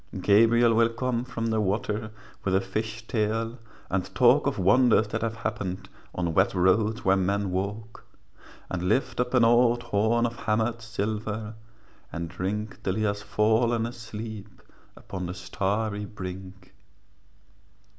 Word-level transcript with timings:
Gabriel 0.19 0.73
will 0.73 0.89
come 0.89 1.23
from 1.23 1.45
the 1.51 1.61
water 1.61 2.09
With 2.43 2.55
a 2.55 2.59
fish 2.59 3.05
tail, 3.05 3.59
and 3.87 4.15
talk 4.15 4.47
Of 4.47 4.57
wonders 4.57 5.09
that 5.09 5.21
have 5.21 5.35
happened 5.35 5.89
On 6.15 6.33
wet 6.33 6.55
roads 6.55 7.05
where 7.05 7.15
men 7.15 7.51
walk, 7.51 8.03
And 8.71 8.89
lift 8.89 9.19
up 9.19 9.35
an 9.35 9.43
old 9.45 9.83
horn 9.83 10.25
Of 10.25 10.37
hammered 10.37 10.81
silver, 10.81 11.53
and 12.11 12.27
drink 12.29 12.81
Till 12.81 12.95
he 12.95 13.03
has 13.03 13.21
fallen 13.21 13.85
asleep 13.85 14.63
Upon 14.97 15.27
the 15.27 15.35
starry 15.35 16.05
brink. 16.05 16.73